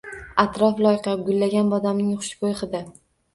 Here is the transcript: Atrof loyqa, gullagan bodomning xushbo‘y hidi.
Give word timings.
Atrof 0.43 0.79
loyqa, 0.85 1.13
gullagan 1.27 1.69
bodomning 1.75 2.17
xushbo‘y 2.25 2.59
hidi. 2.63 2.83